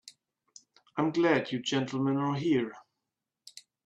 [0.97, 2.73] I'm glad you gentlemen are here.